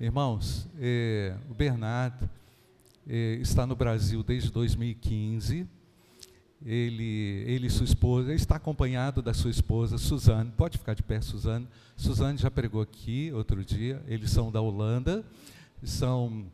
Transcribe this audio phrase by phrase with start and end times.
[0.00, 2.26] Irmãos, eh, o Bernardo
[3.06, 5.68] eh, está no Brasil desde 2015.
[6.64, 10.50] Ele, ele e sua esposa, ele está acompanhado da sua esposa, Suzane.
[10.56, 11.68] Pode ficar de pé, Suzane.
[11.98, 14.02] Suzane já pregou aqui outro dia.
[14.06, 15.22] Eles são da Holanda.
[15.82, 16.46] São,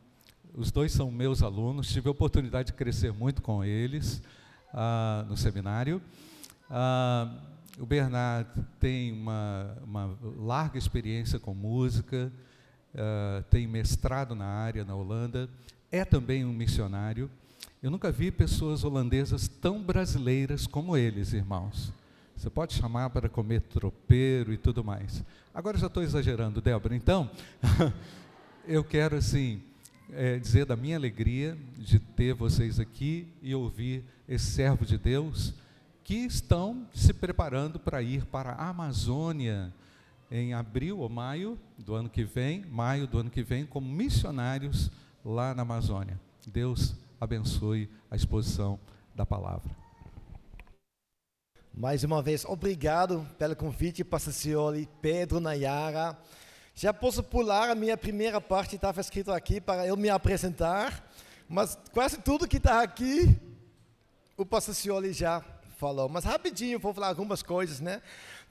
[0.52, 1.92] os dois são meus alunos.
[1.92, 4.20] Tive a oportunidade de crescer muito com eles
[4.74, 6.02] ah, no seminário.
[6.68, 7.32] Ah,
[7.78, 12.32] o Bernardo tem uma, uma larga experiência com música
[12.96, 15.48] uh, tem mestrado na área na Holanda,
[15.90, 17.30] é também um missionário.
[17.82, 21.92] Eu nunca vi pessoas holandesas tão brasileiras como eles, irmãos.
[22.36, 25.22] Você pode chamar para comer tropeiro e tudo mais.
[25.54, 26.94] Agora já estou exagerando, Débora.
[26.94, 27.30] Então,
[28.66, 29.62] eu quero assim
[30.12, 35.54] é, dizer da minha alegria de ter vocês aqui e ouvir esse servo de Deus
[36.04, 39.72] que estão se preparando para ir para a Amazônia
[40.30, 44.90] em abril ou maio do ano que vem, maio do ano que vem, como missionários
[45.24, 46.20] lá na Amazônia.
[46.46, 48.78] Deus abençoe a exposição
[49.14, 49.70] da palavra.
[51.74, 56.16] Mais uma vez, obrigado pelo convite, Pastor Cioli, Pedro, Nayara.
[56.74, 61.06] Já posso pular a minha primeira parte, estava escrito aqui para eu me apresentar,
[61.48, 63.38] mas quase tudo que está aqui,
[64.36, 65.42] o Pastor Cioli já
[65.76, 66.08] falou.
[66.08, 68.00] Mas rapidinho, vou falar algumas coisas, né?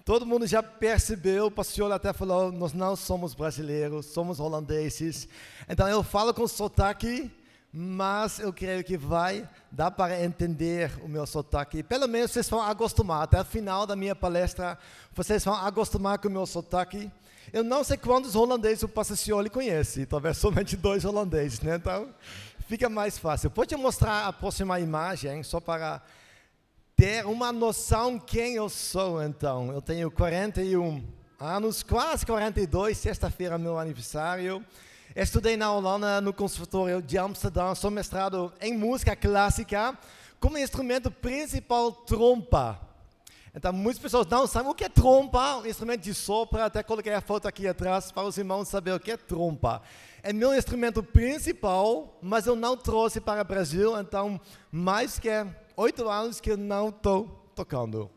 [0.06, 5.28] Todo mundo já percebeu, o pastor até falou, nós não somos brasileiros, somos holandeses.
[5.67, 7.31] Então eu falo com sotaque,
[7.73, 11.81] mas eu creio que vai dar para entender o meu sotaque.
[11.81, 14.78] Pelo menos vocês vão acostumar, até o final da minha palestra,
[15.11, 17.11] vocês vão acostumar com o meu sotaque.
[17.52, 21.78] Eu não sei quantos holandeses o pastor Cioli conhece, talvez somente dois holandeses, né?
[21.78, 22.09] Então
[22.67, 23.50] fica mais fácil.
[23.50, 26.00] Pode mostrar a próxima imagem, só para
[26.96, 29.70] ter uma noção quem eu sou, então.
[29.72, 31.04] Eu tenho 41
[31.38, 34.66] anos, quase 42, sexta-feira meu aniversário.
[35.14, 39.98] Estudei na Holanda, no Conservatório de Amsterdã, sou mestrado em música clássica,
[40.40, 42.80] como instrumento principal trompa.
[43.54, 47.14] Então, muitas pessoas não sabem o que é trompa, um instrumento de sopro, até coloquei
[47.14, 49.82] a foto aqui atrás para os irmãos saberem o que é trompa.
[50.23, 54.39] É meu instrumento principal, mas eu não trouxe para o Brasil, então,
[54.72, 55.30] mais que
[55.77, 58.09] oito anos que eu não estou tocando.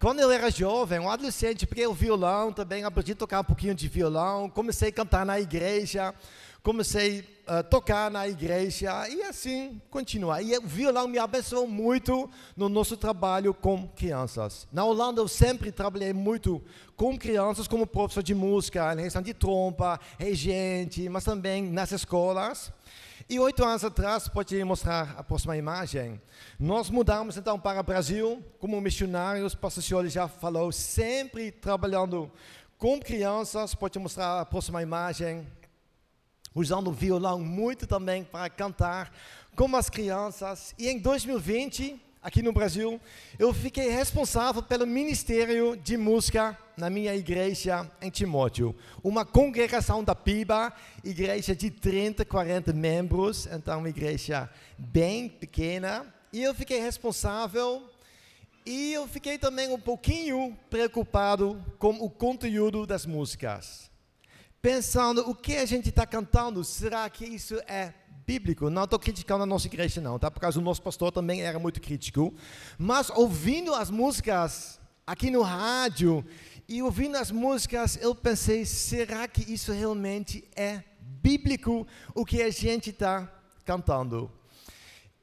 [0.00, 3.74] Quando eu era jovem, um adolescente, peguei o violão também, aprendi a tocar um pouquinho
[3.74, 6.12] de violão, comecei a cantar na igreja,
[6.60, 10.42] comecei a tocar na igreja e assim continuar.
[10.42, 14.66] E o violão me abençoou muito no nosso trabalho com crianças.
[14.72, 16.60] Na Holanda eu sempre trabalhei muito
[16.96, 22.72] com crianças como professor de música, em de trompa, regente, mas também nas escolas.
[23.32, 26.20] E oito anos atrás, pode mostrar a próxima imagem,
[26.60, 32.30] nós mudamos então para o Brasil como missionários, o pastor Cioli já falou, sempre trabalhando
[32.76, 35.48] com crianças, pode mostrar a próxima imagem,
[36.54, 39.10] usando violão muito também para cantar
[39.56, 40.74] com as crianças.
[40.78, 43.00] E em 2020, aqui no Brasil,
[43.36, 48.76] eu fiquei responsável pelo Ministério de Música na minha igreja em Timóteo.
[49.02, 50.72] Uma congregação da PIBA,
[51.02, 56.06] igreja de 30, 40 membros, então uma igreja bem pequena.
[56.32, 57.82] E eu fiquei responsável
[58.64, 63.90] e eu fiquei também um pouquinho preocupado com o conteúdo das músicas.
[64.62, 67.92] Pensando o que a gente está cantando, será que isso é
[68.26, 68.70] bíblico.
[68.70, 70.30] Não estou criticando a nossa igreja, não, tá?
[70.30, 72.34] Por causa do nosso pastor também era muito crítico.
[72.78, 76.24] Mas ouvindo as músicas aqui no rádio
[76.68, 82.50] e ouvindo as músicas, eu pensei: será que isso realmente é bíblico o que a
[82.50, 83.30] gente está
[83.64, 84.30] cantando?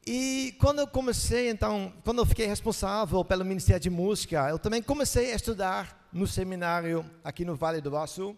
[0.05, 4.81] E quando eu comecei, então, quando eu fiquei responsável pelo Ministério de Música, eu também
[4.81, 8.35] comecei a estudar no seminário aqui no Vale do Aço.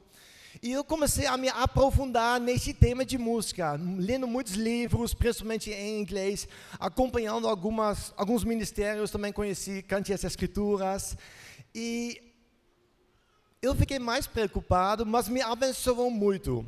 [0.61, 5.99] E eu comecei a me aprofundar nesse tema de música, lendo muitos livros, principalmente em
[6.01, 6.47] inglês,
[6.79, 11.15] acompanhando algumas, alguns ministérios, também conheci Cante as Escrituras.
[11.73, 12.21] E
[13.61, 16.65] eu fiquei mais preocupado, mas me abençoou muito.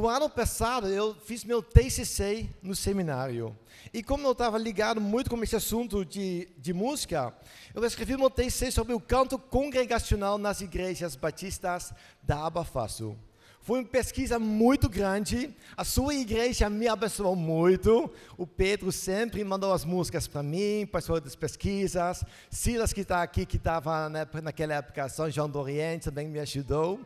[0.00, 3.58] O ano passado eu fiz meu TCC no seminário.
[3.92, 7.34] E como eu estava ligado muito com esse assunto de, de música,
[7.74, 11.92] eu escrevi meu TCC sobre o canto congregacional nas igrejas batistas
[12.22, 13.18] da Abafaço.
[13.60, 15.54] Foi uma pesquisa muito grande.
[15.76, 18.10] A sua igreja me abençoou muito.
[18.36, 22.24] O Pedro sempre mandou as músicas para mim, participou das pesquisas.
[22.50, 26.40] Silas, que está aqui, que estava né, naquela época, São João do Oriente, também me
[26.40, 27.00] ajudou.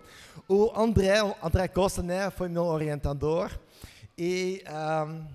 [0.48, 3.50] O André, o André Costa, né, foi meu orientador.
[4.16, 4.62] E
[5.08, 5.26] um,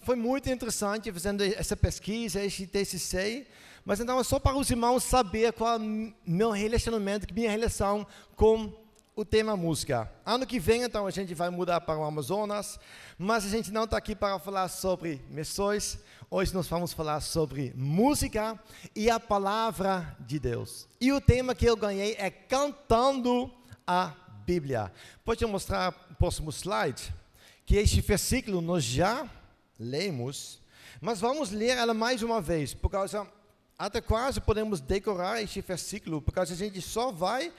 [0.00, 3.46] foi muito interessante fazendo essa pesquisa, esse TCC.
[3.84, 5.78] Mas então é só para os irmãos saber qual é
[6.26, 8.04] meu relacionamento, minha relação
[8.34, 8.72] com
[9.14, 10.10] o tema música.
[10.24, 12.80] Ano que vem, então, a gente vai mudar para o Amazonas,
[13.18, 15.98] mas a gente não está aqui para falar sobre missões.
[16.30, 18.58] Hoje nós vamos falar sobre música
[18.96, 20.88] e a palavra de Deus.
[20.98, 23.52] E o tema que eu ganhei é cantando
[23.86, 24.14] a
[24.46, 24.90] Bíblia.
[25.24, 27.14] Pode mostrar o próximo slide?
[27.66, 29.28] Que este versículo nós já
[29.78, 30.58] lemos,
[31.02, 33.26] mas vamos ler ela mais uma vez, por causa
[33.78, 37.52] até quase podemos decorar este versículo, porque a gente só vai,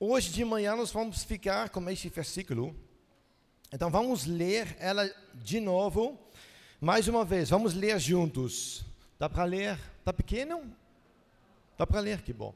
[0.00, 2.74] hoje de manhã nós vamos ficar com este versículo.
[3.70, 6.18] Então vamos ler ela de novo,
[6.80, 8.82] mais uma vez, vamos ler juntos.
[9.18, 9.78] Dá para ler?
[9.98, 10.62] Está pequeno?
[11.76, 12.54] Dá para ler, que bom.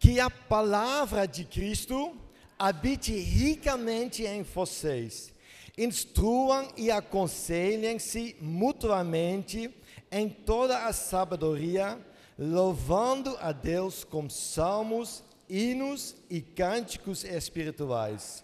[0.00, 2.16] Que a palavra de Cristo
[2.58, 5.32] habite ricamente em vocês.
[5.78, 9.72] Instruam e aconselhem-se mutuamente
[10.10, 11.98] em toda a sabedoria,
[12.36, 18.42] louvando a Deus com salmos, hinos e cânticos espirituais,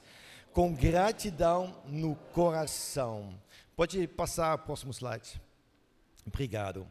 [0.52, 3.34] com gratidão no coração.
[3.74, 5.40] Pode passar o próximo slide.
[6.26, 6.86] Obrigado.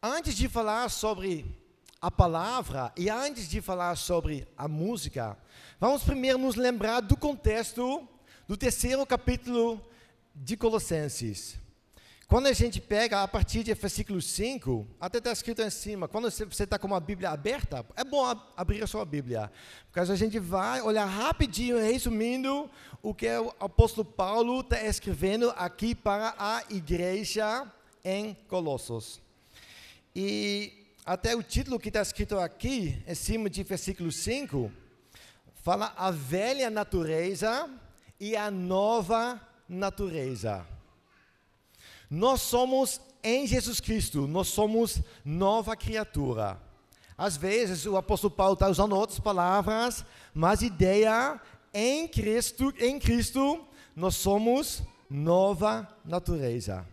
[0.00, 1.44] Antes de falar sobre
[2.00, 5.36] a palavra e antes de falar sobre a música,
[5.80, 8.06] vamos primeiro nos lembrar do contexto
[8.46, 9.84] do terceiro capítulo
[10.32, 11.61] de Colossenses.
[12.32, 16.30] Quando a gente pega a partir de versículo 5, até está escrito em cima, quando
[16.30, 18.24] você está com a Bíblia aberta, é bom
[18.56, 19.52] abrir a sua Bíblia,
[19.84, 22.70] porque a gente vai olhar rapidinho, resumindo,
[23.02, 27.70] o que o apóstolo Paulo está escrevendo aqui para a igreja
[28.02, 29.20] em Colossos.
[30.16, 30.72] E
[31.04, 34.72] até o título que está escrito aqui, em cima de versículo 5,
[35.62, 37.68] fala a velha natureza
[38.18, 39.38] e a nova
[39.68, 40.66] natureza.
[42.12, 46.60] Nós somos em Jesus Cristo, nós somos nova criatura.
[47.16, 50.04] Às vezes o apóstolo Paulo está usando outras palavras,
[50.34, 51.40] mas ideia
[51.72, 53.64] em Cristo, em Cristo
[53.96, 56.86] nós somos nova natureza.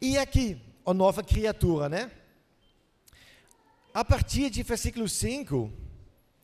[0.00, 2.10] E aqui, a nova criatura, né?
[3.92, 5.70] A partir de versículo 5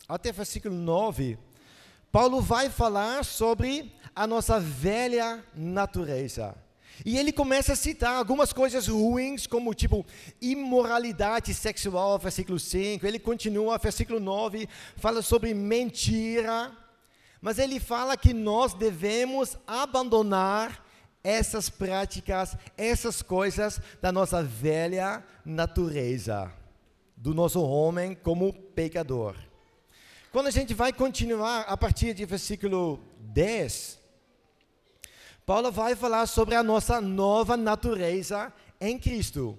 [0.06, 1.38] até versículo 9,
[2.12, 6.54] Paulo vai falar sobre a nossa velha natureza.
[7.04, 10.04] E ele começa a citar algumas coisas ruins, como tipo
[10.40, 13.06] imoralidade sexual, versículo 5.
[13.06, 16.70] Ele continua, versículo 9, fala sobre mentira.
[17.40, 20.84] Mas ele fala que nós devemos abandonar
[21.22, 26.52] essas práticas, essas coisas da nossa velha natureza,
[27.16, 29.34] do nosso homem como pecador.
[30.30, 33.98] Quando a gente vai continuar a partir de versículo 10,
[35.46, 38.50] Paulo vai falar sobre a nossa nova natureza
[38.80, 39.58] em Cristo.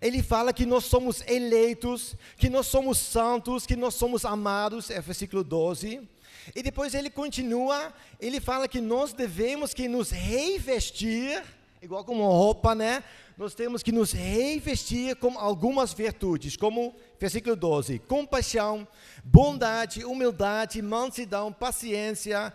[0.00, 5.00] Ele fala que nós somos eleitos, que nós somos santos, que nós somos amados, é
[5.00, 6.06] versículo 12.
[6.54, 11.42] E depois ele continua, ele fala que nós devemos que nos revestir,
[11.80, 13.02] igual como roupa, né?
[13.38, 18.86] Nós temos que nos revestir com algumas virtudes, como versículo 12: compaixão,
[19.24, 22.52] bondade, humildade, mansidão, paciência,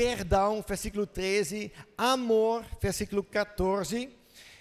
[0.00, 4.08] perdão, versículo 13, amor, versículo 14,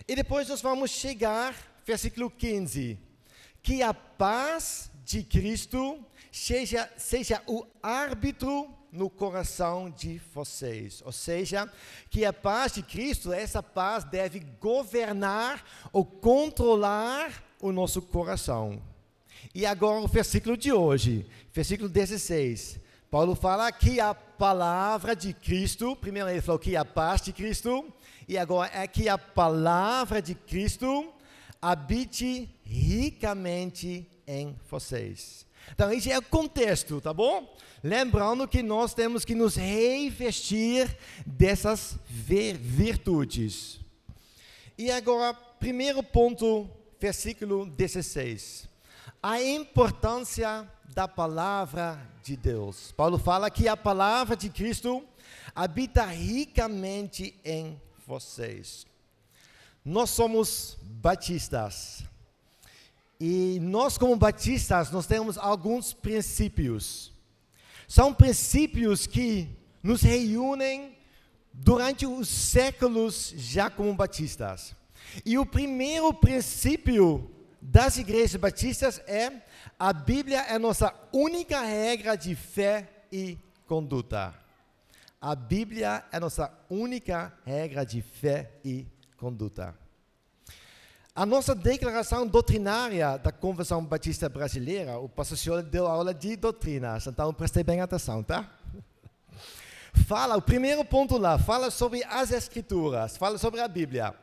[0.05, 1.55] e depois nós vamos chegar,
[1.85, 2.99] versículo 15,
[3.63, 5.97] que a paz de Cristo
[6.29, 11.01] seja, seja o árbitro no coração de vocês.
[11.05, 11.71] Ou seja,
[12.09, 18.81] que a paz de Cristo, essa paz deve governar ou controlar o nosso coração.
[19.55, 22.88] E agora o versículo de hoje, versículo 16.
[23.09, 27.91] Paulo fala que a palavra de Cristo, primeiro ele falou que a paz de Cristo,
[28.27, 31.11] e agora é que a palavra de Cristo
[31.59, 35.47] habite ricamente em vocês.
[35.71, 37.51] Então, esse é o contexto, tá bom?
[37.83, 43.79] Lembrando que nós temos que nos revestir dessas virtudes.
[44.77, 48.69] E agora, primeiro ponto, versículo 16.
[49.21, 52.93] A importância da palavra de Deus.
[52.93, 55.03] Paulo fala que a palavra de Cristo
[55.53, 58.87] habita ricamente em vocês.
[59.83, 62.05] Nós somos batistas.
[63.19, 67.11] E nós como batistas, nós temos alguns princípios.
[67.89, 69.49] São princípios que
[69.83, 70.97] nos reúnem
[71.51, 74.73] durante os séculos já como batistas.
[75.25, 77.29] E o primeiro princípio
[77.61, 79.31] das igrejas batistas é
[79.77, 83.37] a Bíblia é nossa única regra de fé e
[83.67, 84.33] conduta.
[85.21, 88.87] A Bíblia é nossa única regra de fé e
[89.17, 89.75] conduta.
[91.13, 97.07] A nossa declaração doutrinária da Convenção Batista Brasileira, o pastor senhor deu aula de doutrinas,
[97.07, 98.49] então prestei bem atenção, tá?
[100.07, 104.15] fala, o primeiro ponto lá, fala sobre as Escrituras, fala sobre a Bíblia.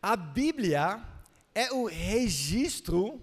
[0.00, 1.11] A Bíblia
[1.54, 3.20] é o registro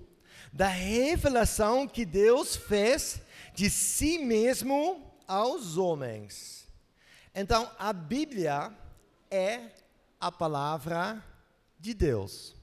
[0.52, 3.22] da revelação que Deus fez
[3.54, 6.68] de si mesmo aos homens.
[7.34, 8.72] Então, a Bíblia
[9.30, 9.62] é
[10.20, 11.24] a palavra
[11.80, 12.56] de Deus.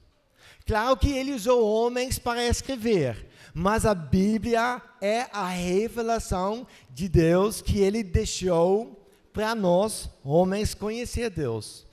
[0.65, 7.61] Claro que ele usou homens para escrever, mas a Bíblia é a revelação de Deus
[7.61, 11.87] que ele deixou para nós, homens, conhecer Deus.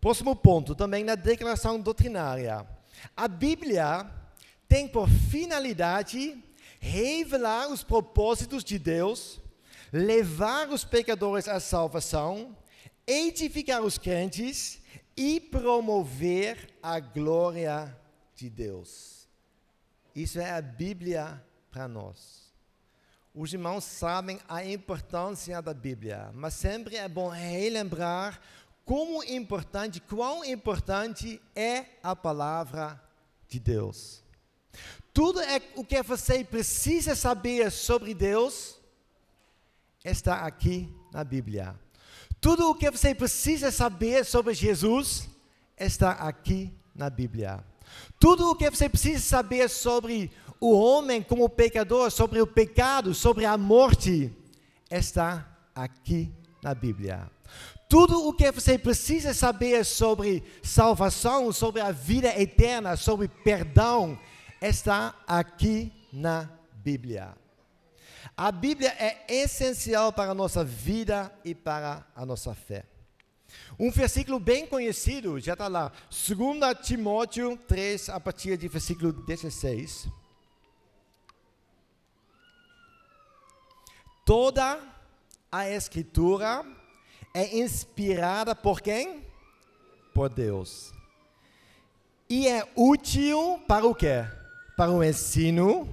[0.00, 2.73] Próximo ponto, também na declaração doutrinária.
[3.16, 4.10] A Bíblia
[4.68, 6.42] tem por finalidade
[6.80, 9.40] revelar os propósitos de Deus,
[9.92, 12.56] levar os pecadores à salvação,
[13.06, 14.80] edificar os crentes
[15.16, 17.96] e promover a glória
[18.34, 19.28] de Deus.
[20.14, 22.44] Isso é a Bíblia para nós.
[23.34, 28.40] Os irmãos sabem a importância da Bíblia, mas sempre é bom relembrar
[28.84, 33.00] como importante, quão importante é a palavra
[33.48, 34.22] de Deus.
[35.12, 38.78] Tudo é o que você precisa saber sobre Deus
[40.04, 41.74] está aqui na Bíblia.
[42.40, 45.28] Tudo o que você precisa saber sobre Jesus
[45.78, 47.64] está aqui na Bíblia.
[48.20, 53.46] Tudo o que você precisa saber sobre o homem como pecador, sobre o pecado, sobre
[53.46, 54.30] a morte,
[54.90, 56.30] está aqui
[56.62, 57.30] na Bíblia.
[57.94, 64.18] Tudo o que você precisa saber sobre salvação, sobre a vida eterna, sobre perdão,
[64.60, 67.36] está aqui na Bíblia.
[68.36, 72.84] A Bíblia é essencial para a nossa vida e para a nossa fé.
[73.78, 80.08] Um versículo bem conhecido, já está lá, 2 Timóteo 3, a partir de versículo 16.
[84.24, 84.80] Toda
[85.52, 86.66] a Escritura
[87.34, 89.24] é inspirada por quem?
[90.14, 90.92] Por Deus.
[92.30, 94.24] E é útil para o quê?
[94.76, 95.88] Para o ensino,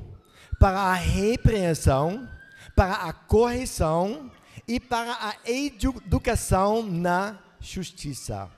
[0.60, 2.30] para a repreensão,
[2.76, 4.32] para a correção
[4.68, 8.50] e para a educação na justiça.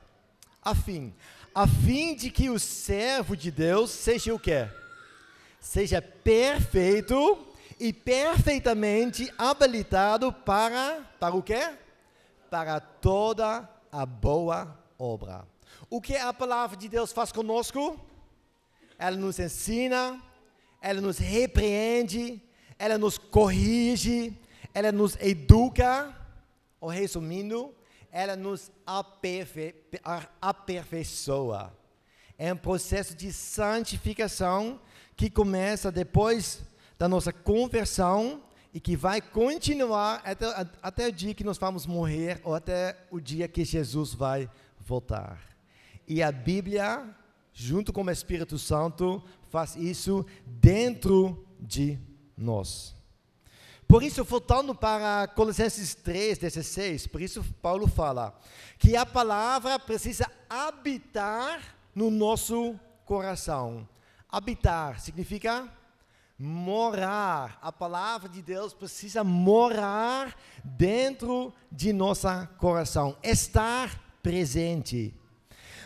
[0.61, 1.13] A fim,
[1.55, 4.67] a fim de que o servo de Deus seja o quê?
[5.59, 7.47] Seja perfeito
[7.79, 11.82] e perfeitamente habilitado para para o quê?
[12.53, 15.43] Para toda a boa obra.
[15.89, 17.99] O que a palavra de Deus faz conosco?
[18.95, 20.21] Ela nos ensina,
[20.79, 22.39] ela nos repreende,
[22.77, 24.39] ela nos corrige,
[24.71, 26.15] ela nos educa,
[26.79, 27.73] ou resumindo,
[28.11, 29.73] ela nos aperfei
[30.39, 31.75] aperfeiçoa.
[32.37, 34.79] É um processo de santificação
[35.15, 36.61] que começa depois
[36.99, 38.43] da nossa conversão
[38.73, 43.19] e que vai continuar até, até o dia que nós vamos morrer ou até o
[43.19, 44.49] dia que Jesus vai
[44.79, 45.39] voltar.
[46.07, 47.07] E a Bíblia,
[47.53, 51.99] junto com o Espírito Santo, faz isso dentro de
[52.35, 52.95] nós.
[53.87, 58.35] Por isso, voltando para Colossenses 3, 16, por isso Paulo fala
[58.79, 63.87] que a palavra precisa habitar no nosso coração.
[64.27, 65.71] Habitar significa
[66.37, 67.57] morar.
[67.61, 75.13] A palavra de Deus precisa morar dentro de nosso coração, estar presente.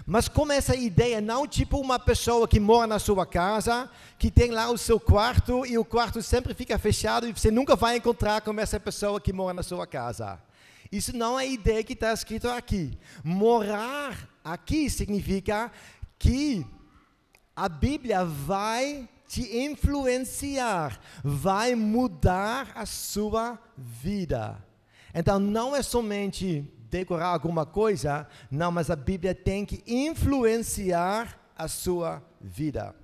[0.05, 4.51] Mas como essa ideia, não tipo uma pessoa que mora na sua casa, que tem
[4.51, 8.41] lá o seu quarto e o quarto sempre fica fechado e você nunca vai encontrar
[8.41, 10.41] com essa pessoa que mora na sua casa.
[10.89, 12.97] Isso não é a ideia que está escrito aqui.
[13.21, 15.69] Morar aqui significa
[16.17, 16.65] que
[17.53, 24.63] a Bíblia vai te influenciar, vai mudar a sua vida.
[25.13, 31.67] Então não é somente decorar alguma coisa, não, mas a Bíblia tem que influenciar a
[31.67, 32.95] sua vida.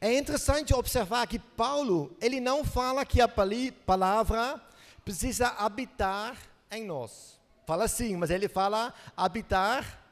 [0.00, 4.62] É interessante observar que Paulo, ele não fala que a palavra
[5.04, 6.36] precisa habitar
[6.70, 7.40] em nós.
[7.66, 10.04] Fala assim, mas ele fala habitar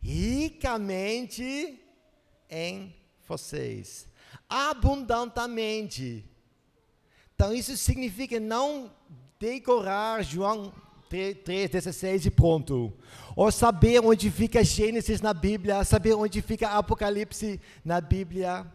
[0.00, 1.82] ricamente
[2.48, 2.94] em
[3.26, 4.08] vocês,
[4.48, 6.24] abundantemente.
[7.34, 8.90] Então isso significa não
[9.38, 10.72] decorar João
[11.10, 12.92] 3,16 e pronto.
[13.36, 18.66] Ou saber onde fica Gênesis na Bíblia, saber onde fica Apocalipse na Bíblia.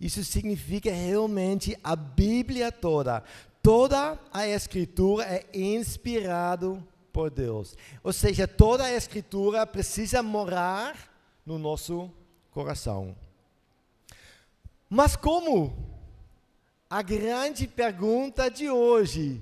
[0.00, 3.22] Isso significa realmente a Bíblia toda.
[3.62, 7.76] Toda a Escritura é inspirado por Deus.
[8.02, 10.96] Ou seja, toda a Escritura precisa morar
[11.44, 12.10] no nosso
[12.50, 13.14] coração.
[14.90, 15.88] Mas como?
[16.90, 19.40] A grande pergunta de hoje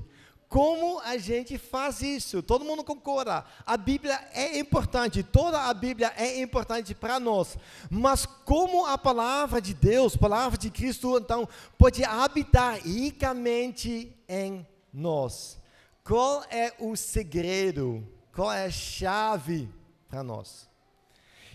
[0.49, 2.43] como a gente faz isso?
[2.43, 3.45] Todo mundo concorda.
[3.67, 7.59] A Bíblia é importante, toda a Bíblia é importante para nós.
[7.91, 14.67] Mas como a palavra de Deus, a palavra de Cristo, então, pode habitar ricamente em
[14.93, 15.59] nós?
[16.03, 18.07] Qual é o segredo?
[18.35, 19.69] Qual é a chave
[20.09, 20.68] para nós?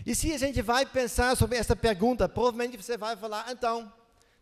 [0.04, 3.92] E se a gente vai pensar sobre essa pergunta, provavelmente você vai falar, então,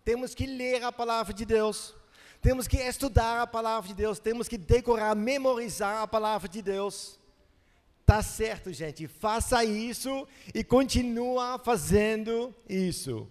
[0.05, 1.95] temos que ler a palavra de Deus
[2.43, 7.17] temos que estudar a palavra de Deus, temos que decorar, memorizar a palavra de Deus.
[8.05, 13.29] Tá certo, gente, faça isso e continua fazendo isso.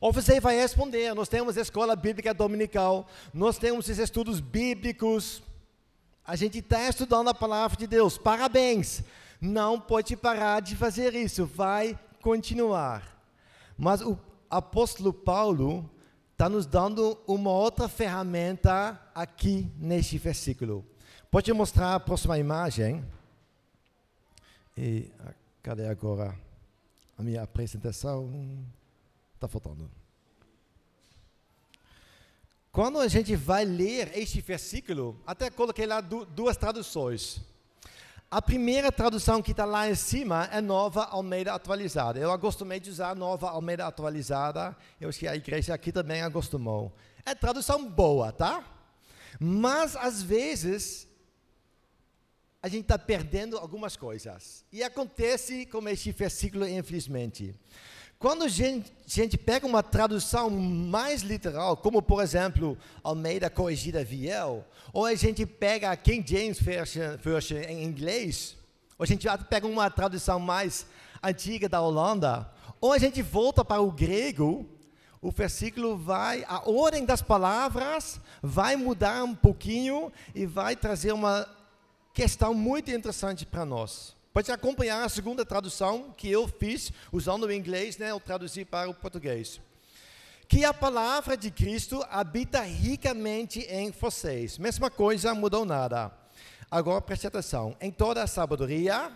[0.00, 5.44] Ou você vai responder, nós temos a escola bíblica dominical, nós temos esses estudos bíblicos,
[6.26, 9.04] a gente está estudando a palavra de Deus, parabéns.
[9.40, 13.18] Não pode parar de fazer isso, vai continuar.
[13.76, 14.18] Mas o
[14.50, 15.88] apóstolo Paulo
[16.32, 20.84] está nos dando uma outra ferramenta aqui neste versículo.
[21.30, 23.04] Pode mostrar a próxima imagem?
[24.76, 25.32] E ah,
[25.62, 26.38] cadê agora
[27.16, 28.62] a minha apresentação?
[29.34, 29.90] Está faltando.
[32.72, 37.40] Quando a gente vai ler este versículo, até coloquei lá duas traduções.
[38.32, 42.16] A primeira tradução que está lá em cima é Nova Almeida Atualizada.
[42.20, 44.76] Eu acostumei de usar Nova Almeida Atualizada.
[45.00, 46.94] Eu acho que a igreja aqui também acostumou.
[47.26, 48.64] É tradução boa, tá?
[49.40, 51.08] Mas, às vezes,
[52.62, 54.64] a gente está perdendo algumas coisas.
[54.70, 57.52] E acontece com este versículo, infelizmente.
[58.20, 64.62] Quando a gente, gente, pega uma tradução mais literal, como por exemplo Almeida Corrigida Viel,
[64.92, 68.58] ou a gente pega a King James Version, version em inglês,
[68.98, 70.84] ou a gente pega uma tradução mais
[71.22, 72.46] antiga da Holanda,
[72.78, 74.68] ou a gente volta para o grego,
[75.22, 81.48] o versículo vai, a ordem das palavras vai mudar um pouquinho e vai trazer uma
[82.12, 84.19] questão muito interessante para nós.
[84.32, 88.88] Pode acompanhar a segunda tradução que eu fiz, usando o inglês, né, eu traduzi para
[88.88, 89.60] o português.
[90.46, 94.56] Que a palavra de Cristo habita ricamente em vocês.
[94.56, 96.12] Mesma coisa, mudou nada.
[96.70, 97.76] Agora preste atenção.
[97.80, 99.10] Em toda a sabedoria,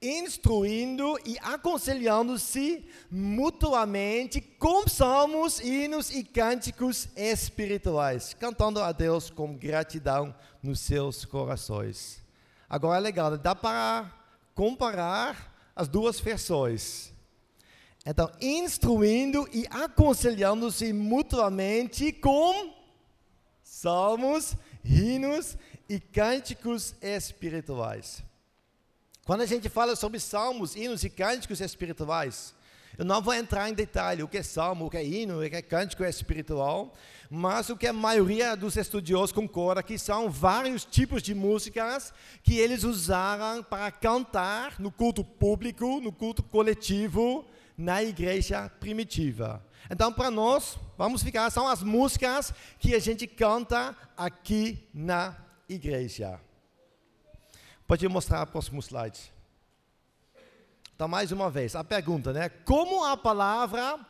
[0.00, 10.32] instruindo e aconselhando-se mutuamente com salmos, hinos e cânticos espirituais, cantando a Deus com gratidão
[10.62, 12.22] nos seus corações.
[12.68, 14.15] Agora é legal, dá para
[14.56, 17.12] comparar as duas versões.
[18.04, 22.74] Então, instruindo e aconselhando-se mutuamente com
[23.62, 25.56] salmos, hinos
[25.88, 28.24] e cânticos espirituais.
[29.26, 32.54] Quando a gente fala sobre salmos, hinos e cânticos espirituais,
[32.98, 35.50] eu não vou entrar em detalhe o que é salmo, o que é hino, o
[35.50, 36.94] que é cântico espiritual,
[37.30, 42.58] mas o que a maioria dos estudiosos concorda que são vários tipos de músicas que
[42.58, 47.44] eles usaram para cantar no culto público, no culto coletivo,
[47.76, 49.62] na igreja primitiva.
[49.90, 55.36] Então, para nós, vamos ficar, são as músicas que a gente canta aqui na
[55.68, 56.40] igreja.
[57.86, 59.35] Pode mostrar o próximo slide.
[60.96, 62.48] Então, mais uma vez, a pergunta, né?
[62.48, 64.00] Como a palavra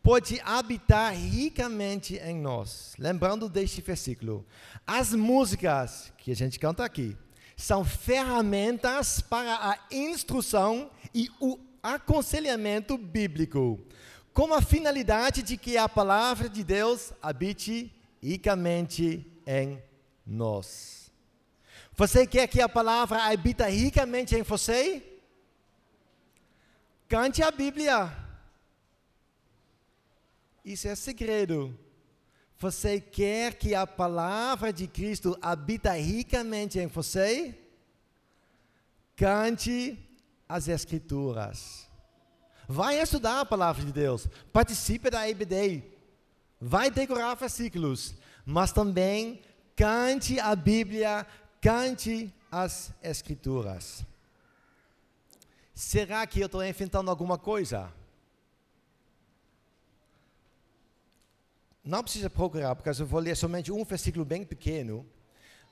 [0.00, 2.94] pode habitar ricamente em nós?
[2.96, 4.46] Lembrando deste versículo.
[4.86, 7.16] As músicas que a gente canta aqui
[7.56, 13.84] são ferramentas para a instrução e o aconselhamento bíblico,
[14.32, 19.82] com a finalidade de que a palavra de Deus habite ricamente em
[20.24, 21.10] nós.
[21.96, 25.17] Você quer que a palavra habite ricamente em você?
[27.08, 28.14] Cante a Bíblia.
[30.62, 31.78] Isso é segredo.
[32.58, 37.58] Você quer que a palavra de Cristo habita ricamente em você?
[39.16, 39.98] Cante
[40.46, 41.88] as Escrituras.
[42.68, 44.28] Vai estudar a palavra de Deus.
[44.52, 45.82] Participe da EBD.
[46.60, 48.14] Vai decorar versículos.
[48.44, 49.40] Mas também
[49.74, 51.26] cante a Bíblia,
[51.62, 54.04] cante as Escrituras.
[55.78, 57.94] Será que eu estou enfrentando alguma coisa?
[61.84, 65.06] Não precisa procurar, porque eu vou ler somente um versículo bem pequeno.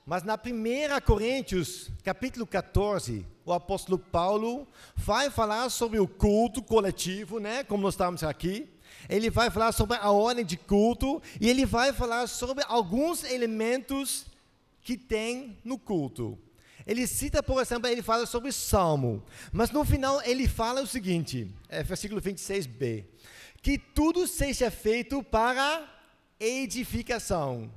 [0.05, 4.65] Mas na 1 Coríntios, capítulo 14, o apóstolo Paulo
[4.95, 7.65] vai falar sobre o culto coletivo, né?
[7.65, 8.69] Como nós estamos aqui.
[9.09, 14.25] Ele vai falar sobre a ordem de culto e ele vai falar sobre alguns elementos
[14.81, 16.39] que tem no culto.
[16.87, 19.21] Ele cita, por exemplo, ele fala sobre salmo,
[19.51, 23.03] mas no final ele fala o seguinte, é versículo 26b,
[23.61, 25.85] que tudo seja feito para
[26.39, 27.69] edificação.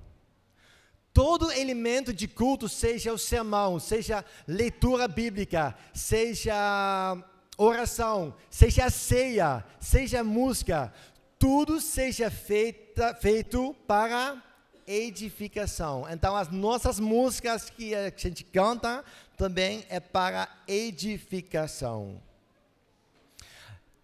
[1.12, 7.16] todo elemento de culto, seja o sermão, seja leitura bíblica, seja
[7.58, 10.92] oração, seja ceia, seja música,
[11.36, 14.40] tudo seja feita, feito para
[14.90, 16.04] edificação.
[16.10, 19.04] Então, as nossas músicas que a gente canta
[19.36, 22.20] também é para edificação.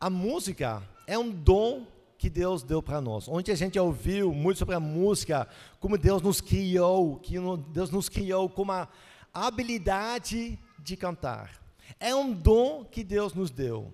[0.00, 3.26] A música é um dom que Deus deu para nós.
[3.28, 5.48] Onde a gente ouviu muito sobre a música,
[5.80, 7.34] como Deus nos criou, que
[7.70, 8.88] Deus nos criou com a
[9.34, 11.60] habilidade de cantar.
[11.98, 13.92] É um dom que Deus nos deu.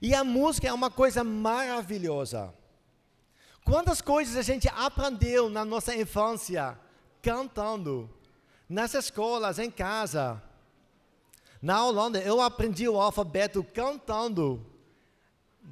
[0.00, 2.54] E a música é uma coisa maravilhosa.
[3.64, 6.78] Quantas coisas a gente aprendeu na nossa infância
[7.22, 8.10] cantando,
[8.68, 10.42] nas escolas, em casa.
[11.60, 14.66] Na Holanda, eu aprendi o alfabeto cantando.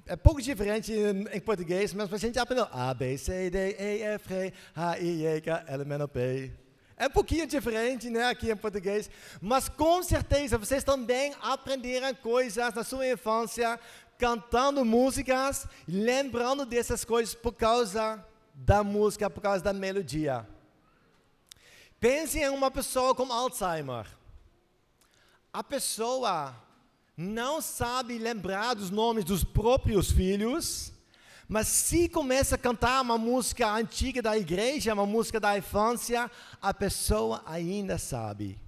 [0.07, 4.29] É pouco diferente em, português, mas a gente aprendeu A, B, C, D, E, F,
[4.29, 6.53] G, H, I, E, K, L, M, N, P.
[7.01, 12.75] É um pouquinho diferente, né, aqui em português, mas com certeza vocês também aprenderam coisas
[12.75, 13.81] na sua infância
[14.21, 18.23] cantando músicas, lembrando dessas coisas por causa
[18.55, 20.47] da música, por causa da melodia.
[21.99, 24.07] Pense em uma pessoa com Alzheimer.
[25.51, 26.55] A pessoa
[27.17, 30.93] não sabe lembrar dos nomes dos próprios filhos,
[31.49, 36.31] mas se começa a cantar uma música antiga da igreja, uma música da infância,
[36.61, 38.59] a pessoa ainda sabe.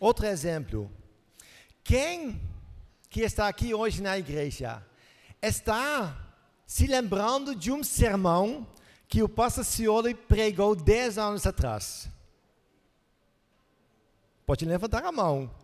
[0.00, 0.90] Outro exemplo.
[1.84, 2.40] Quem
[3.12, 4.82] que está aqui hoje na igreja
[5.42, 6.16] está
[6.66, 8.66] se lembrando de um sermão
[9.06, 12.08] que o pastor Cioli pregou 10 anos atrás.
[14.46, 15.54] Pode levantar a mão.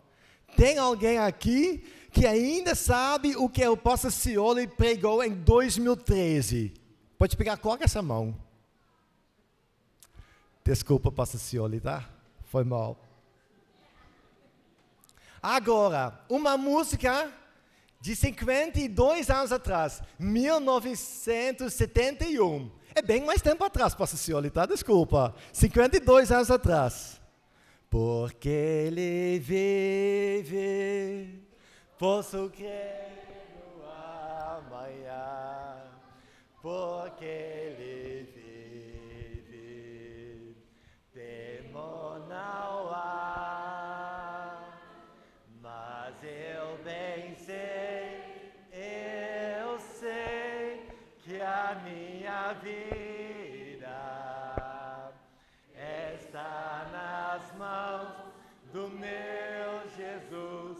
[0.55, 6.71] Tem alguém aqui que ainda sabe o que o pastor Cioli pregou em 2013?
[7.17, 8.39] Pode pegar qual essa mão.
[10.63, 12.07] Desculpa, pastor Cioli, tá?
[12.43, 13.08] Foi mal.
[15.41, 17.33] Agora, uma música
[18.01, 22.71] de 52 anos atrás, 1971.
[22.95, 24.65] É bem mais tempo atrás, pastor Cioli, tá?
[24.65, 25.33] Desculpa.
[25.53, 27.19] 52 anos atrás.
[27.89, 31.41] Porque ele vive,
[31.97, 35.77] posso crer no amanhã.
[36.61, 37.98] Porque ele
[52.53, 53.99] vida
[56.19, 58.29] está nas mãos
[58.73, 60.77] do meu Jesus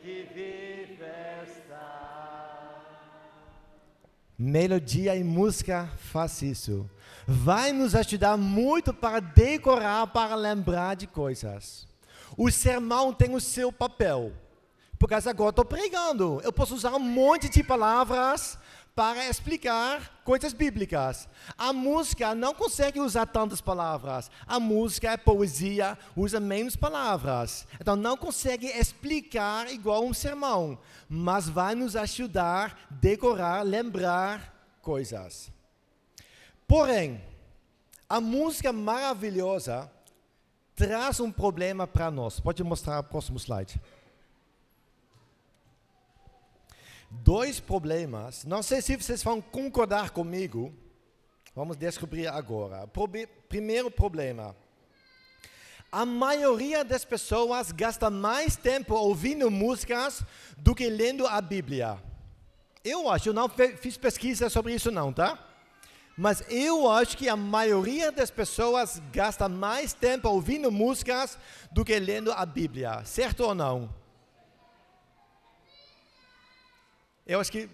[0.00, 1.10] que vive
[1.46, 2.80] está.
[4.38, 6.88] Melodia e música faz isso.
[7.26, 11.86] Vai nos ajudar muito para decorar, para lembrar de coisas.
[12.36, 14.32] O sermão tem o seu papel.
[14.98, 16.40] Porque agora estou pregando.
[16.42, 18.58] Eu posso usar um monte de palavras
[18.94, 21.28] para explicar coisas bíblicas.
[21.58, 24.30] A música não consegue usar tantas palavras.
[24.46, 27.66] A música é poesia, usa menos palavras.
[27.80, 30.78] Então não consegue explicar igual um sermão,
[31.08, 35.50] mas vai nos ajudar a decorar, lembrar coisas.
[36.66, 37.20] Porém,
[38.08, 39.90] a música maravilhosa
[40.76, 42.38] traz um problema para nós.
[42.38, 43.80] Pode mostrar o próximo slide.
[47.22, 48.44] Dois problemas.
[48.44, 50.72] Não sei se vocês vão concordar comigo.
[51.54, 52.86] Vamos descobrir agora.
[52.86, 54.56] Probe primeiro problema.
[55.92, 60.24] A maioria das pessoas gasta mais tempo ouvindo músicas
[60.58, 62.02] do que lendo a Bíblia.
[62.84, 65.38] Eu acho, eu não fiz pesquisa sobre isso não, tá?
[66.16, 71.38] Mas eu acho que a maioria das pessoas gasta mais tempo ouvindo músicas
[71.70, 73.04] do que lendo a Bíblia.
[73.04, 74.03] Certo ou não?
[77.26, 77.68] Eu acho que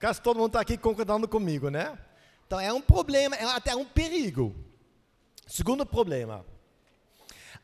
[0.00, 1.98] quase todo mundo está aqui concordando comigo, né?
[2.46, 4.54] Então é um problema, é até um perigo.
[5.46, 6.44] Segundo problema,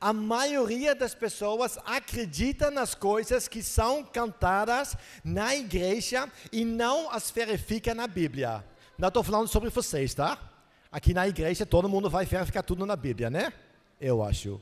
[0.00, 7.30] a maioria das pessoas acredita nas coisas que são cantadas na igreja e não as
[7.30, 8.64] verifica na Bíblia.
[8.98, 10.38] Não estou falando sobre vocês, tá?
[10.92, 13.52] Aqui na igreja todo mundo vai verificar tudo na Bíblia, né?
[14.00, 14.60] Eu acho.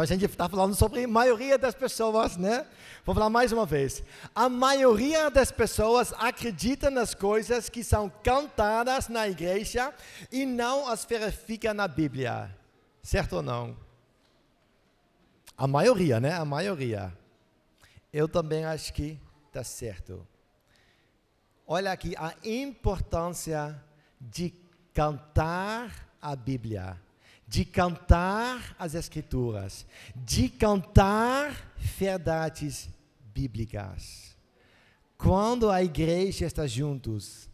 [0.00, 2.66] Então a gente está falando sobre a maioria das pessoas, né?
[3.04, 4.02] Vou falar mais uma vez.
[4.34, 9.92] A maioria das pessoas acredita nas coisas que são cantadas na igreja
[10.32, 12.50] e não as verifica na Bíblia.
[13.02, 13.76] Certo ou não?
[15.54, 16.32] A maioria, né?
[16.32, 17.12] A maioria.
[18.10, 20.26] Eu também acho que está certo.
[21.66, 23.78] Olha aqui a importância
[24.18, 24.54] de
[24.94, 26.98] cantar a Bíblia
[27.50, 29.84] de cantar as Escrituras,
[30.14, 32.88] de cantar verdades
[33.34, 34.36] bíblicas.
[35.18, 37.50] Quando a igreja está juntos,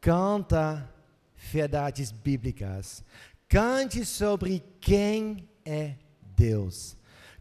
[0.00, 0.88] canta
[1.34, 3.02] verdades bíblicas.
[3.48, 5.96] Cante sobre quem é
[6.36, 6.96] Deus.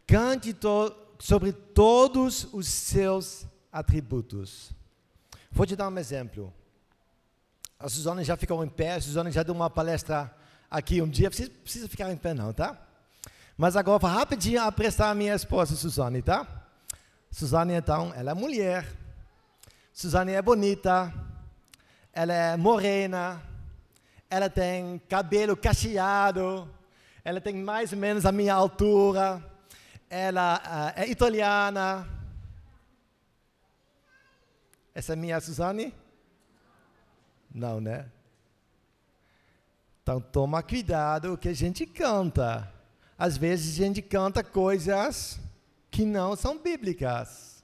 [0.07, 4.71] Cante to sobre todos os seus atributos.
[5.51, 6.51] Vou te dar um exemplo.
[7.77, 10.35] A Suzana já ficou em pé, a Suzana já deu uma palestra
[10.69, 11.29] aqui um dia.
[11.29, 12.77] Precisa, precisa ficar em pé não, tá?
[13.57, 16.45] Mas agora rapidinho aprestar a minha esposa, Suzane, tá?
[17.31, 18.85] Suzane, então, ela é mulher.
[19.93, 21.13] Suzane é bonita.
[22.11, 23.41] Ela é morena.
[24.29, 26.69] Ela tem cabelo cacheado.
[27.23, 29.43] Ela tem mais ou menos a minha altura.
[30.09, 32.07] Ela uh, é italiana.
[34.93, 35.93] Essa é minha Suzane?
[37.53, 38.05] Não, né?
[40.05, 42.71] Então toma cuidado o que a gente canta.
[43.17, 45.39] Às vezes a gente canta coisas
[45.89, 47.63] que não são bíblicas.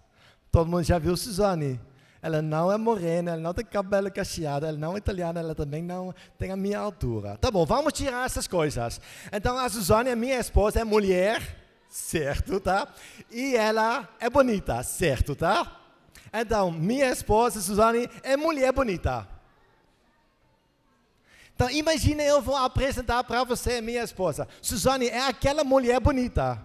[0.51, 1.79] Todo mundo já viu Suzane.
[2.19, 5.83] Ela não é morena, ela não tem cabelo cacheado, ela não é italiana, ela também
[5.83, 7.37] não tem a minha altura.
[7.37, 8.99] Tá bom, vamos tirar essas coisas.
[9.31, 11.43] Então a Suzane, a minha esposa, é mulher,
[11.87, 12.87] certo, tá?
[13.29, 15.79] E ela é bonita, certo, tá?
[16.33, 19.27] Então, minha esposa, Suzane, é mulher bonita.
[21.61, 24.47] Então, imagine eu vou apresentar para você minha esposa.
[24.63, 26.59] Suzane é aquela mulher bonita.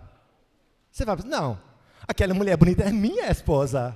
[0.90, 1.60] Você vai pensar, não,
[2.08, 3.94] aquela mulher bonita é minha esposa.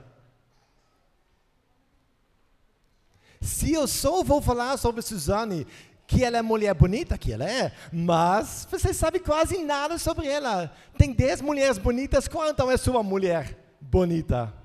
[3.41, 5.67] Se eu só vou falar sobre Suzane,
[6.07, 10.71] que ela é mulher bonita, que ela é, mas você sabe quase nada sobre ela.
[10.99, 14.60] Tem dez mulheres bonitas, quanto é sua mulher bonita?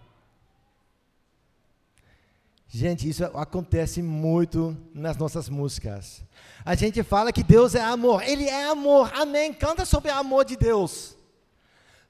[2.78, 6.22] Gente, isso acontece muito nas nossas músicas.
[6.66, 8.22] A gente fala que Deus é amor.
[8.22, 9.10] Ele é amor.
[9.16, 9.54] Amém.
[9.54, 11.16] Canta sobre o amor de Deus.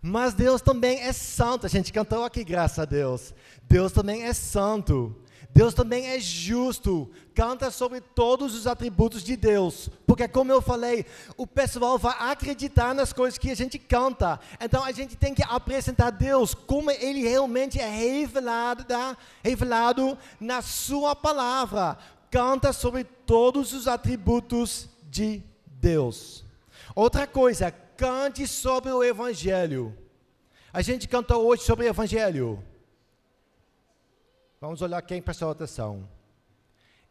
[0.02, 1.68] Mas Deus também é santo.
[1.68, 3.32] A gente cantou aqui, graças a Deus.
[3.70, 5.16] Deus também é santo.
[5.56, 11.06] Deus também é justo, canta sobre todos os atributos de Deus, porque como eu falei,
[11.38, 14.38] o pessoal vai acreditar nas coisas que a gente canta.
[14.60, 18.84] Então a gente tem que apresentar Deus como ele realmente é revelado,
[19.42, 21.98] revelado na sua palavra.
[22.30, 26.44] Canta sobre todos os atributos de Deus.
[26.94, 29.98] Outra coisa, cante sobre o evangelho.
[30.74, 32.62] A gente canta hoje sobre o evangelho.
[34.66, 36.10] Vamos olhar quem prestou atenção.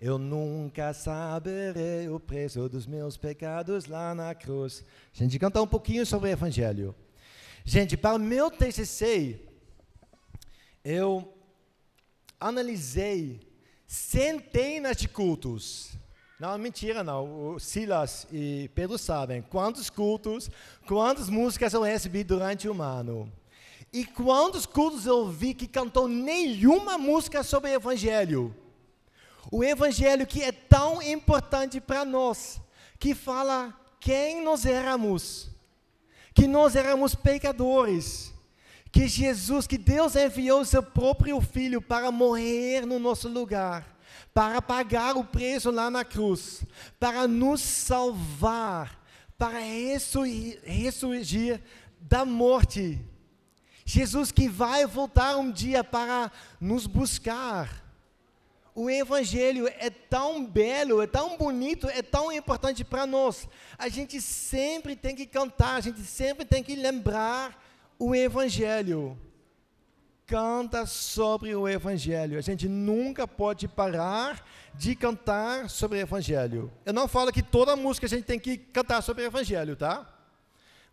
[0.00, 4.84] Eu nunca saberei o preço dos meus pecados lá na cruz.
[5.12, 6.96] Gente cantar um pouquinho sobre o Evangelho.
[7.64, 9.40] Gente, para o meu TCC,
[10.84, 11.32] eu
[12.40, 13.38] analisei
[13.86, 15.96] centenas de cultos.
[16.40, 17.52] Não, mentira não.
[17.52, 20.50] O Silas e Pedro sabem quantos cultos,
[20.88, 23.32] quantas músicas eu recebi durante um ano.
[23.94, 28.52] E quantos cultos eu vi que cantou nenhuma música sobre o Evangelho?
[29.52, 32.60] O Evangelho que é tão importante para nós,
[32.98, 35.48] que fala quem nós éramos,
[36.34, 38.34] que nós éramos pecadores,
[38.90, 43.96] que Jesus, que Deus enviou seu próprio Filho para morrer no nosso lugar,
[44.34, 46.64] para pagar o preço lá na cruz,
[46.98, 49.00] para nos salvar,
[49.38, 49.60] para
[50.64, 51.62] ressurgir
[52.00, 53.00] da morte
[53.84, 57.82] Jesus que vai voltar um dia para nos buscar.
[58.74, 63.48] O Evangelho é tão belo, é tão bonito, é tão importante para nós.
[63.78, 67.62] A gente sempre tem que cantar, a gente sempre tem que lembrar
[67.98, 69.16] o Evangelho.
[70.26, 72.38] Canta sobre o Evangelho.
[72.38, 74.44] A gente nunca pode parar
[74.74, 76.72] de cantar sobre o Evangelho.
[76.84, 80.13] Eu não falo que toda música a gente tem que cantar sobre o Evangelho, tá?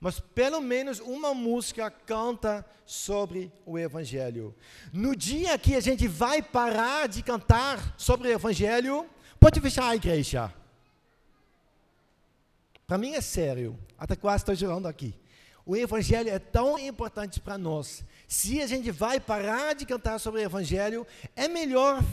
[0.01, 4.53] Mas pelo menos uma música canta sobre o Evangelho.
[4.91, 9.07] No dia que a gente vai parar de cantar sobre o Evangelho,
[9.39, 10.51] pode fechar a igreja.
[12.87, 15.13] Para mim é sério, até quase estou chorando aqui.
[15.63, 18.03] O Evangelho é tão importante para nós.
[18.27, 22.03] Se a gente vai parar de cantar sobre o Evangelho, é melhor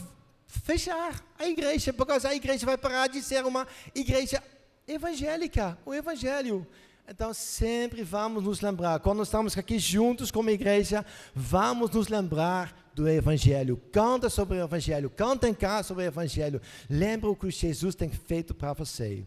[0.47, 4.43] fechar a igreja, porque a igreja vai parar de ser uma igreja
[4.87, 5.79] evangélica.
[5.87, 6.67] O Evangelho
[7.11, 13.09] então, sempre vamos nos lembrar, quando estamos aqui juntos como igreja, vamos nos lembrar do
[13.09, 13.81] Evangelho.
[13.91, 16.61] Canta sobre o Evangelho, canta em casa sobre o Evangelho.
[16.89, 19.27] Lembra o que Jesus tem feito para você.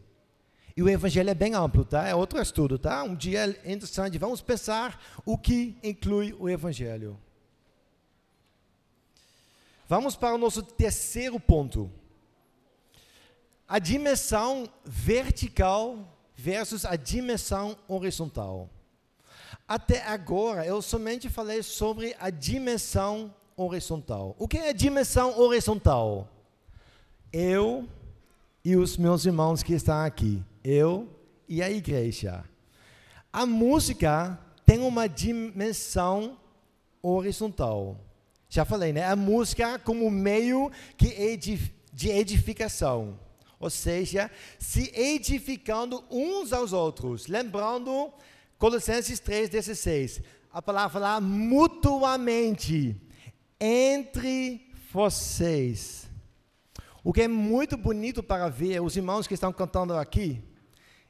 [0.77, 2.07] E o Evangelho é bem amplo, tá?
[2.07, 3.03] É outro estudo, tá?
[3.03, 4.17] Um dia é interessante.
[4.19, 7.19] Vamos pensar o que inclui o Evangelho.
[9.87, 11.91] Vamos para o nosso terceiro ponto.
[13.67, 18.69] A dimensão vertical versus a dimensão horizontal.
[19.67, 24.35] Até agora, eu somente falei sobre a dimensão horizontal.
[24.37, 26.29] O que é dimensão horizontal?
[27.31, 27.87] Eu
[28.63, 30.43] e os meus irmãos que estão aqui.
[30.63, 31.07] Eu
[31.47, 32.43] e a igreja.
[33.31, 36.37] A música tem uma dimensão
[37.01, 37.97] horizontal.
[38.49, 39.05] Já falei, né?
[39.05, 41.37] A música como meio que
[41.93, 43.17] de edificação.
[43.61, 47.27] Ou seja, se edificando uns aos outros.
[47.27, 48.11] Lembrando
[48.57, 50.23] Colossenses 3,16.
[50.51, 52.99] A palavra lá, mutuamente,
[53.59, 56.09] entre vocês.
[57.03, 60.43] O que é muito bonito para ver, os irmãos que estão cantando aqui,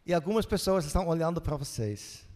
[0.06, 2.28] e algumas pessoas estão olhando para vocês.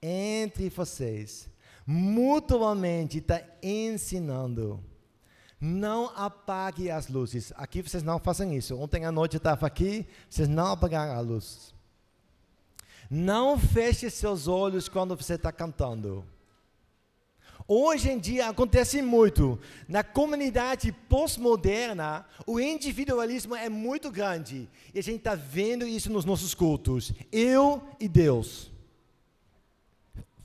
[0.00, 1.48] Entre vocês.
[1.84, 4.82] Mutuamente está ensinando.
[5.60, 7.52] Não apague as luzes.
[7.56, 8.76] Aqui vocês não fazem isso.
[8.78, 11.74] Ontem à noite eu estava aqui, vocês não apagaram a luz.
[13.10, 16.24] Não feche seus olhos quando você está cantando.
[17.70, 19.58] Hoje em dia acontece muito.
[19.86, 24.66] Na comunidade pós-moderna, o individualismo é muito grande.
[24.94, 27.12] E a gente está vendo isso nos nossos cultos.
[27.30, 28.70] Eu e Deus.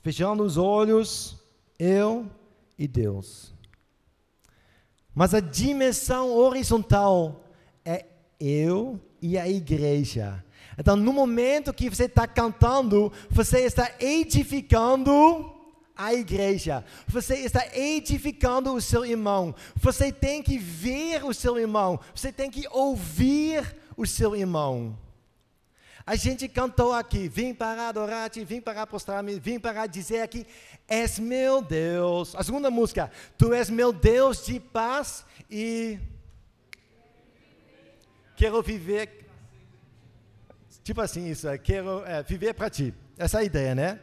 [0.02, 1.36] Fechando os olhos,
[1.78, 2.30] eu
[2.78, 3.53] e Deus.
[5.14, 7.44] Mas a dimensão horizontal
[7.84, 8.04] é
[8.40, 10.44] eu e a igreja.
[10.76, 15.52] Então, no momento que você está cantando, você está edificando
[15.96, 16.84] a igreja.
[17.06, 19.54] Você está edificando o seu irmão.
[19.76, 22.00] Você tem que ver o seu irmão.
[22.14, 24.98] Você tem que ouvir o seu irmão.
[26.06, 30.46] A gente cantou aqui, vim para adorar-te, vim para prostrar-me, vim para dizer aqui,
[30.86, 32.34] és meu Deus.
[32.34, 35.98] A segunda música, tu és meu Deus de paz e
[38.36, 39.26] quero viver.
[40.82, 42.92] Tipo assim, isso, é, quero é, viver para ti.
[43.16, 43.98] Essa é a ideia, né?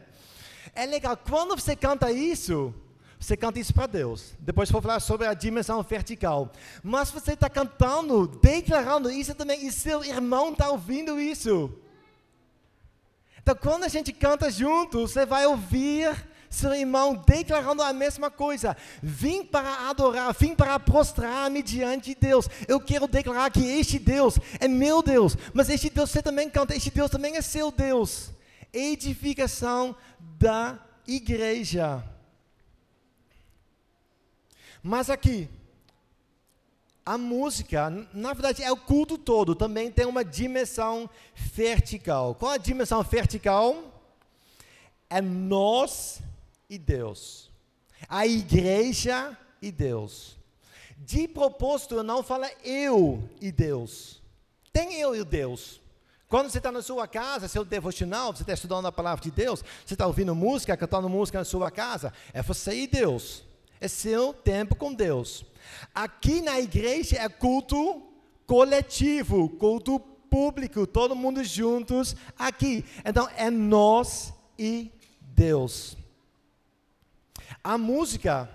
[0.74, 2.74] É legal, quando você canta isso,
[3.20, 4.34] você canta isso para Deus.
[4.40, 6.50] Depois vou falar sobre a dimensão vertical.
[6.82, 11.78] Mas você está cantando, declarando isso também, e seu irmão está ouvindo isso.
[13.42, 16.14] Então, quando a gente canta junto, você vai ouvir
[16.48, 18.76] seu irmão declarando a mesma coisa.
[19.02, 22.46] Vim para adorar, vim para prostrar-me diante de Deus.
[22.68, 26.76] Eu quero declarar que este Deus é meu Deus, mas este Deus você também canta,
[26.76, 28.30] este Deus também é seu Deus.
[28.72, 29.96] Edificação
[30.38, 32.04] da igreja.
[34.82, 35.48] Mas aqui,
[37.04, 42.34] a música, na verdade, é o culto todo, também tem uma dimensão vertical.
[42.34, 43.82] Qual é a dimensão vertical?
[45.10, 46.20] É nós
[46.70, 47.50] e Deus.
[48.08, 50.36] A igreja e Deus.
[50.96, 54.22] De propósito, eu não falo eu e Deus.
[54.72, 55.80] Tem eu e Deus.
[56.28, 59.62] Quando você está na sua casa, seu devocional, você está estudando a palavra de Deus,
[59.84, 63.44] você está ouvindo música, cantando música na sua casa, é você e Deus.
[63.80, 65.44] É seu tempo com Deus.
[65.94, 68.02] Aqui na igreja é culto
[68.46, 72.84] coletivo, culto público, todo mundo juntos aqui.
[73.04, 75.96] Então é nós e Deus.
[77.62, 78.48] A música,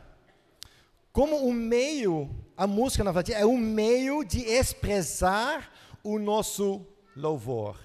[1.12, 5.71] como um meio, a música na verdade é um meio de expressar
[6.03, 7.77] o nosso louvor.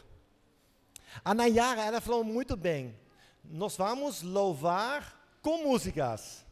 [1.25, 2.97] A Nayara, ela falou muito bem.
[3.45, 6.45] Nós vamos louvar com músicas.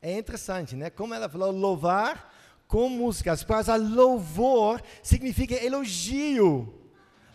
[0.00, 0.90] É interessante, né?
[0.90, 2.32] Como ela falou, louvar
[2.68, 3.44] com músicas.
[3.48, 6.74] Mas a louvor significa elogio.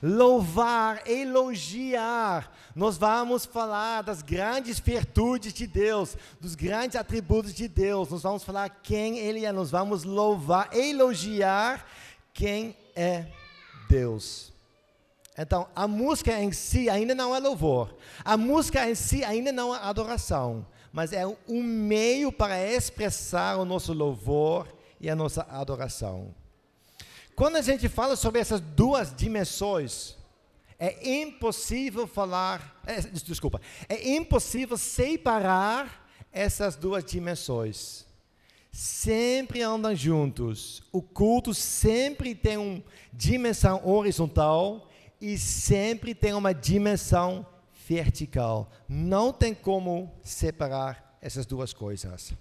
[0.02, 2.52] Louvar, elogiar.
[2.76, 8.10] Nós vamos falar das grandes virtudes de Deus, dos grandes atributos de Deus.
[8.10, 9.52] Nós vamos falar quem Ele é.
[9.52, 11.86] Nós vamos louvar, elogiar
[12.34, 13.28] quem é
[13.90, 14.52] Deus.
[15.38, 17.96] Então, a música em si ainda não é louvor.
[18.24, 23.66] A música em si ainda não é adoração mas é um meio para expressar o
[23.66, 24.68] nosso louvor
[25.02, 26.36] e a nossa adoração.
[27.36, 30.16] Quando a gente fala sobre essas duas dimensões,
[30.78, 38.06] é impossível falar, é, desculpa, é impossível separar essas duas dimensões.
[38.72, 40.84] Sempre andam juntos.
[40.92, 44.90] O culto sempre tem uma dimensão horizontal
[45.20, 47.46] e sempre tem uma dimensão
[47.88, 48.70] vertical.
[48.88, 52.34] Não tem como separar essas duas coisas.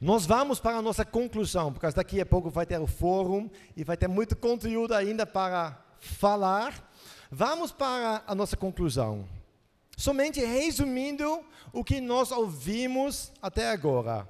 [0.00, 3.84] Nós vamos para a nossa conclusão, porque daqui a pouco vai ter o fórum e
[3.84, 6.92] vai ter muito conteúdo ainda para falar.
[7.30, 9.28] Vamos para a nossa conclusão.
[9.96, 14.28] Somente resumindo o que nós ouvimos até agora.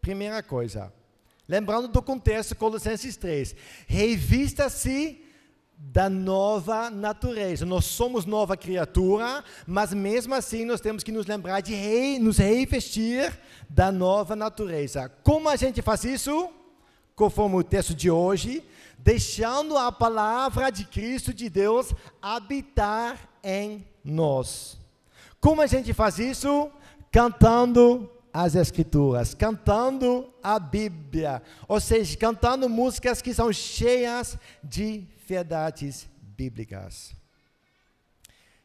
[0.00, 0.92] Primeira coisa,
[1.48, 3.56] lembrando do contexto Colossenses 3,
[3.88, 5.25] revista-se
[5.76, 7.66] da nova natureza.
[7.66, 12.38] Nós somos nova criatura, mas mesmo assim nós temos que nos lembrar de rei, nos
[12.38, 15.10] revestir da nova natureza.
[15.22, 16.50] Como a gente faz isso?
[17.14, 18.62] Conforme o texto de hoje,
[18.98, 24.78] deixando a palavra de Cristo de Deus habitar em nós.
[25.40, 26.70] Como a gente faz isso?
[27.10, 36.08] Cantando as Escrituras, cantando a Bíblia, ou seja, cantando músicas que são cheias de verdades
[36.20, 37.14] bíblicas.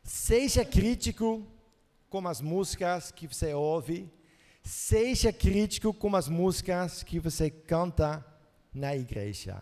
[0.03, 1.45] Seja crítico
[2.09, 4.12] com as músicas que você ouve,
[4.64, 8.26] seja crítico com as músicas que você canta
[8.74, 9.62] na igreja.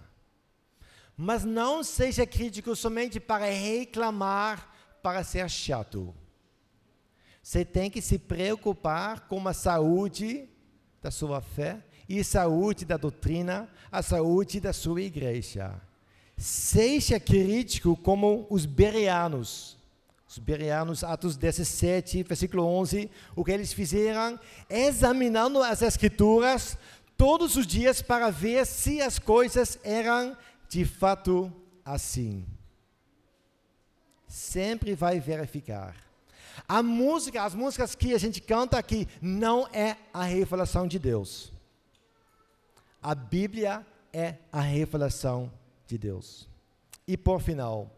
[1.15, 6.15] Mas não seja crítico somente para reclamar, para ser chato.
[7.41, 10.49] Você tem que se preocupar com a saúde
[11.01, 15.79] da sua fé e saúde da doutrina, a saúde da sua igreja.
[16.39, 19.77] Seja crítico como os bereanos.
[20.25, 24.39] Os bereanos, Atos 17, versículo 11, o que eles fizeram?
[24.69, 26.77] Examinando as escrituras
[27.17, 30.37] todos os dias para ver se as coisas eram
[30.69, 31.51] de fato
[31.83, 32.45] assim.
[34.25, 35.93] Sempre vai verificar.
[36.65, 41.51] A música, as músicas que a gente canta aqui, não é a revelação de Deus.
[43.01, 45.51] A Bíblia é a revelação
[45.89, 46.47] de Deus.
[47.07, 47.97] E por final,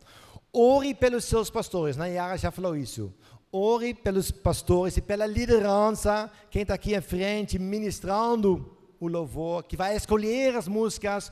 [0.53, 1.97] ore pelos seus pastores.
[1.97, 3.13] Nayara já falou isso.
[3.51, 9.75] Ore pelos pastores e pela liderança, quem está aqui em frente ministrando o louvor, que
[9.75, 11.31] vai escolher as músicas.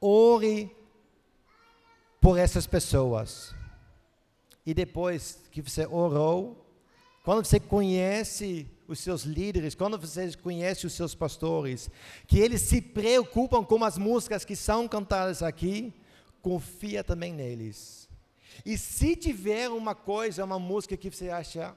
[0.00, 0.74] Ore
[2.20, 3.54] por essas pessoas.
[4.66, 6.66] E depois que você orou,
[7.24, 11.88] quando você conhece os seus líderes, quando você conhece os seus pastores,
[12.26, 15.94] que eles se preocupam com as músicas que são cantadas aqui,
[16.42, 18.08] confia também neles.
[18.64, 21.74] E se tiver uma coisa, uma música que você acha,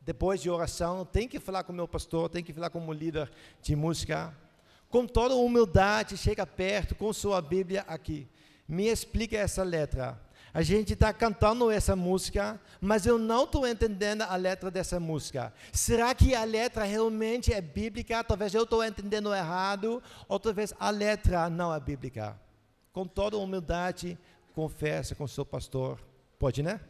[0.00, 2.92] depois de oração, tem que falar com o meu pastor, tem que falar com o
[2.92, 3.30] líder
[3.62, 4.36] de música,
[4.90, 8.28] com toda humildade, chega perto com sua Bíblia aqui.
[8.68, 10.20] Me explica essa letra.
[10.54, 15.52] A gente está cantando essa música, mas eu não estou entendendo a letra dessa música.
[15.72, 18.22] Será que a letra realmente é bíblica?
[18.22, 22.38] Talvez eu estou entendendo errado, ou talvez a letra não é bíblica
[22.92, 24.16] com toda humildade,
[24.54, 26.00] confessa com o seu pastor.
[26.38, 26.80] Pode, né?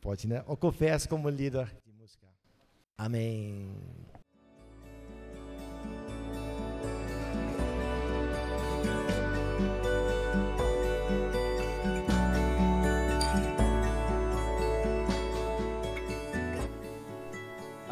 [0.00, 0.44] Pode, né?
[0.46, 2.28] Ou confessa como líder de música.
[2.96, 3.74] Amém.